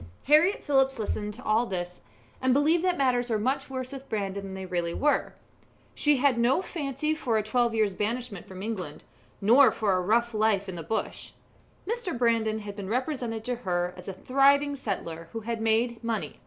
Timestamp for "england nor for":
8.63-9.93